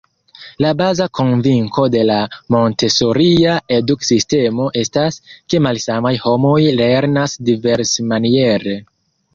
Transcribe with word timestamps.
La 0.65 0.69
baza 0.77 1.05
konvinko 1.17 1.83
de 1.95 2.01
la 2.11 2.15
Montesoria 2.55 3.59
eduk-sistemo 3.77 4.67
estas, 4.85 5.23
ke 5.51 5.63
malsamaj 5.69 6.17
homoj 6.27 6.59
lernas 6.83 7.41
diversmaniere. 7.53 8.81